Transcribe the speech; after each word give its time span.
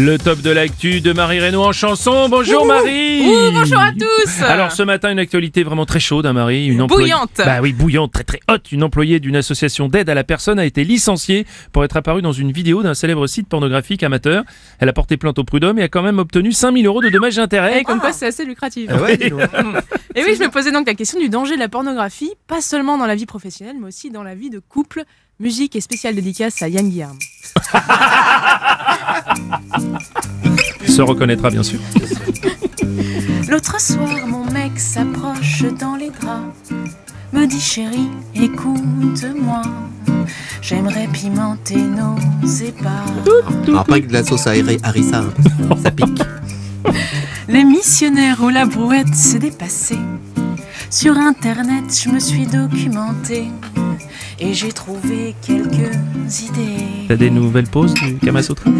Le 0.00 0.16
top 0.16 0.42
de 0.42 0.50
l'actu 0.50 1.00
de 1.00 1.12
Marie 1.12 1.40
Reynaud 1.40 1.64
en 1.64 1.72
chanson. 1.72 2.28
Bonjour 2.28 2.64
Marie 2.64 3.26
Ouh, 3.26 3.50
bonjour 3.52 3.80
à 3.80 3.90
tous 3.90 4.42
Alors 4.42 4.70
ce 4.70 4.84
matin, 4.84 5.10
une 5.10 5.18
actualité 5.18 5.64
vraiment 5.64 5.86
très 5.86 5.98
chaude, 5.98 6.24
hein, 6.24 6.32
Marie. 6.32 6.66
Une 6.66 6.80
employée- 6.82 7.06
Bouillante. 7.10 7.30
Bah 7.38 7.58
oui, 7.60 7.72
bouillante, 7.72 8.12
très 8.12 8.22
très 8.22 8.38
haute. 8.48 8.70
Une 8.70 8.84
employée 8.84 9.18
d'une 9.18 9.34
association 9.34 9.88
d'aide 9.88 10.08
à 10.08 10.14
la 10.14 10.22
personne 10.22 10.60
a 10.60 10.64
été 10.64 10.84
licenciée 10.84 11.46
pour 11.72 11.82
être 11.84 11.96
apparue 11.96 12.22
dans 12.22 12.30
une 12.30 12.52
vidéo 12.52 12.84
d'un 12.84 12.94
célèbre 12.94 13.26
site 13.26 13.48
pornographique 13.48 14.04
amateur. 14.04 14.44
Elle 14.78 14.88
a 14.88 14.92
porté 14.92 15.16
plainte 15.16 15.40
au 15.40 15.44
prud'homme 15.44 15.80
et 15.80 15.82
a 15.82 15.88
quand 15.88 16.02
même 16.02 16.20
obtenu 16.20 16.52
5000 16.52 16.86
euros 16.86 17.02
de 17.02 17.08
dommages 17.08 17.36
et 17.36 17.40
intérêts. 17.40 17.80
Et 17.80 17.82
comme 17.82 17.98
quoi 17.98 18.12
c'est 18.12 18.26
assez 18.26 18.44
lucratif. 18.44 18.88
Ah 18.94 19.02
ouais, 19.02 19.18
Et 20.14 20.22
oui, 20.24 20.36
je 20.38 20.44
me 20.44 20.48
posais 20.48 20.70
donc 20.70 20.86
la 20.86 20.94
question 20.94 21.18
du 21.18 21.28
danger 21.28 21.56
de 21.56 21.60
la 21.60 21.68
pornographie, 21.68 22.30
pas 22.46 22.60
seulement 22.60 22.98
dans 22.98 23.06
la 23.06 23.16
vie 23.16 23.26
professionnelle, 23.26 23.76
mais 23.80 23.88
aussi 23.88 24.10
dans 24.12 24.22
la 24.22 24.36
vie 24.36 24.50
de 24.50 24.60
couple. 24.60 25.02
Musique 25.40 25.76
et 25.76 25.80
spéciale 25.80 26.16
dédicace 26.16 26.60
à 26.62 26.68
Yann 26.68 26.88
Guillaume. 26.88 27.18
Se 30.86 31.02
reconnaîtra 31.02 31.50
bien 31.50 31.62
sûr. 31.62 31.78
L'autre 33.48 33.80
soir, 33.80 34.26
mon 34.26 34.44
mec 34.44 34.78
s'approche 34.78 35.64
dans 35.78 35.96
les 35.96 36.10
draps, 36.10 36.70
me 37.32 37.46
dit 37.46 37.60
chérie, 37.60 38.10
écoute-moi. 38.34 39.62
J'aimerais 40.60 41.08
pimenter 41.12 41.76
nos 41.76 42.16
épars. 42.46 43.06
Alors 43.66 43.84
pas 43.84 44.00
que 44.00 44.06
de 44.06 44.12
la 44.12 44.24
sauce 44.24 44.46
à 44.46 44.52
harissa, 44.82 45.20
hein. 45.20 45.76
ça 45.82 45.90
pique. 45.90 46.20
Les 47.48 47.64
missionnaires 47.64 48.42
où 48.42 48.50
la 48.50 48.66
brouette 48.66 49.14
s'est 49.14 49.38
dépassée. 49.38 49.98
Sur 50.90 51.16
internet, 51.16 51.84
je 52.04 52.10
me 52.10 52.18
suis 52.18 52.46
documentée 52.46 53.48
et 54.38 54.54
j'ai 54.54 54.72
trouvé 54.72 55.34
quelques 55.42 56.42
idées. 56.42 57.06
T'as 57.08 57.16
des 57.16 57.30
nouvelles 57.30 57.68
pauses 57.68 57.94
du 57.94 58.14
Kamasutra 58.16 58.70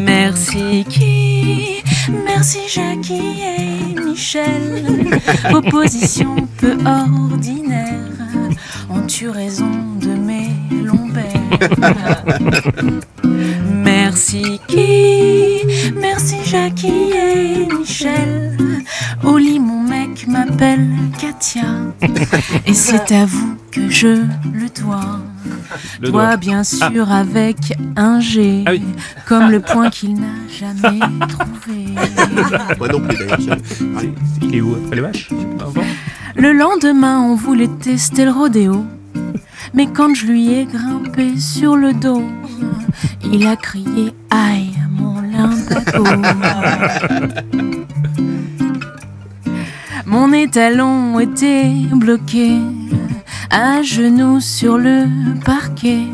Merci 0.00 0.84
qui, 0.88 1.82
merci 2.24 2.60
Jackie 2.68 3.42
et 3.42 4.00
Michel. 4.00 4.86
Opposition 5.52 6.36
peu 6.58 6.76
ordinaire, 6.84 7.98
ont 8.90 9.06
eu 9.20 9.28
raison 9.28 9.70
de 10.00 10.08
mes 10.08 10.50
lombaires? 10.84 12.24
Merci 13.84 14.60
qui, 14.68 15.62
merci 15.96 16.36
Jackie 16.44 17.12
et 17.12 17.72
Michel. 17.72 18.56
Au 19.24 19.36
lit, 19.36 19.58
mon 19.58 19.82
mec 19.82 20.26
m'appelle 20.28 20.88
Katia. 21.20 21.62
Et 22.66 22.74
c'est 22.74 23.12
à 23.12 23.26
vous 23.26 23.57
je 23.88 24.22
le 24.52 24.68
dois. 24.82 25.20
Le 26.00 26.10
doigt. 26.10 26.36
bien 26.36 26.64
sûr, 26.64 27.10
avec 27.12 27.56
un 27.96 28.20
G. 28.20 28.64
Ah 28.66 28.70
oui. 28.72 28.82
Comme 29.26 29.50
le 29.50 29.60
point 29.72 29.90
qu'il 29.90 30.14
n'a 30.14 30.26
jamais 30.48 31.00
trouvé. 31.28 31.86
Moi 32.78 32.88
non 32.88 33.00
plus 33.00 33.16
d'ailleurs. 33.16 33.38
je- 34.00 34.46
Il 34.46 34.54
est 34.54 34.60
où 34.60 34.74
après 34.74 34.96
les 34.96 35.02
vaches? 35.02 35.28
Je 35.30 35.36
sais 35.36 35.44
pas, 35.58 35.64
avant. 35.64 35.82
Le 36.36 36.52
lendemain, 36.52 37.20
on 37.20 37.34
voulait 37.34 37.68
tester 37.68 38.24
le 38.24 38.30
rodéo. 38.30 38.84
Mais 39.74 39.86
quand 39.86 40.14
je 40.14 40.26
lui 40.26 40.52
ai 40.54 40.64
grimpé 40.64 41.38
sur 41.38 41.76
le 41.76 41.92
dos, 41.92 42.22
il 43.32 43.46
a 43.46 43.56
crié 43.56 44.14
Aïe, 44.30 44.72
mon 44.90 45.20
limbago. 45.20 46.04
Mon 50.06 50.32
étalon 50.32 51.20
était 51.20 51.70
bloqué, 51.92 52.58
à 53.50 53.82
genoux 53.82 54.40
sur 54.40 54.78
le 54.78 55.06
parquet. 55.44 56.06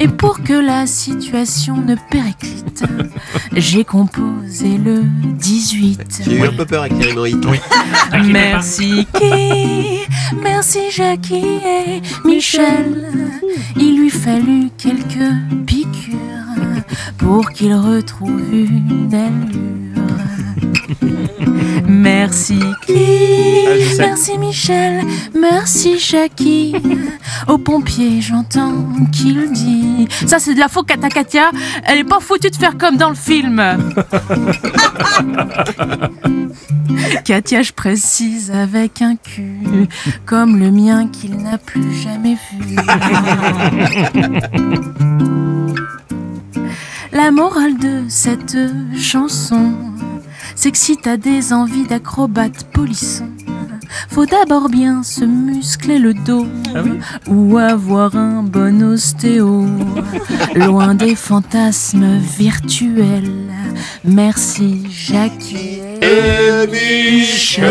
Et 0.00 0.08
pour 0.08 0.42
que 0.42 0.52
la 0.52 0.86
situation 0.86 1.76
ne 1.76 1.94
périclite, 2.10 2.84
j'ai 3.54 3.84
composé 3.84 4.76
le 4.76 5.02
18. 5.38 6.22
J'ai 6.24 6.38
eu 6.38 6.46
un 6.46 6.52
peu 6.52 6.66
peur 6.66 6.82
avec 6.82 6.98
les 6.98 7.10
hémorroïdes. 7.10 7.46
Merci 8.26 9.06
qui, 9.14 10.00
merci 10.42 10.90
Jackie 10.90 11.60
et 11.64 12.02
Michel. 12.24 13.06
Il 13.76 14.00
lui 14.00 14.10
fallut 14.10 14.70
quelques 14.76 15.32
piqûres 15.66 16.18
pour 17.18 17.50
qu'il 17.50 17.74
retrouve 17.74 18.42
une 18.52 19.14
allure. 19.14 19.87
Merci 22.28 22.60
sais. 22.86 23.96
merci 23.98 24.36
Michel, 24.36 25.00
merci 25.34 25.98
Jackie. 25.98 26.74
Au 27.46 27.56
pompier, 27.56 28.20
j'entends 28.20 28.84
qu'il 29.10 29.50
dit 29.50 30.06
Ça, 30.26 30.38
c'est 30.38 30.52
de 30.52 30.58
la 30.58 30.68
faux 30.68 30.82
Kata 30.82 31.08
Katia, 31.08 31.50
elle 31.86 32.00
est 32.00 32.04
pas 32.04 32.20
foutue 32.20 32.50
de 32.50 32.56
faire 32.56 32.76
comme 32.76 32.98
dans 32.98 33.08
le 33.08 33.14
film. 33.14 33.62
Katia, 37.24 37.62
je 37.62 37.72
précise 37.72 38.50
avec 38.50 39.00
un 39.00 39.16
cul, 39.16 39.88
comme 40.26 40.58
le 40.58 40.70
mien 40.70 41.08
qu'il 41.08 41.34
n'a 41.38 41.56
plus 41.56 41.94
jamais 41.94 42.36
vu. 42.52 42.76
La 47.12 47.30
morale 47.30 47.78
de 47.78 48.04
cette 48.08 48.56
chanson, 48.96 49.72
c'est 50.54 50.70
que 50.70 50.78
si 50.78 50.96
t'as 50.96 51.16
des 51.16 51.52
envies 51.52 51.86
d'acrobate 51.86 52.64
polisson, 52.72 53.28
faut 54.08 54.26
d'abord 54.26 54.68
bien 54.68 55.02
se 55.02 55.24
muscler 55.24 55.98
le 55.98 56.14
dos 56.14 56.46
ou 57.26 57.58
avoir 57.58 58.16
un 58.16 58.42
bon 58.42 58.82
ostéo, 58.82 59.66
loin 60.54 60.94
des 60.94 61.14
fantasmes 61.14 62.18
virtuels. 62.18 63.50
Merci 64.04 64.86
Jackie. 64.90 65.80
Et 66.00 66.66
Michel 66.70 67.66